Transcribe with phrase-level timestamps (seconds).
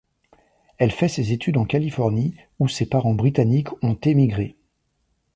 [0.79, 4.55] Elle fait ses études en Californie, où ses parents britanniques ont émigré.